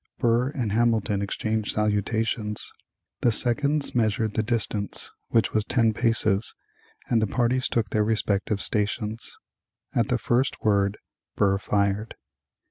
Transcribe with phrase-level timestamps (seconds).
[0.17, 2.71] Burr and Hamilton exchanged salutations,
[3.19, 6.55] the seconds measured the distance, which was ten paces,
[7.09, 9.37] and the parties took their respective stations.
[9.93, 10.97] At the first word,
[11.35, 12.15] Burr fired.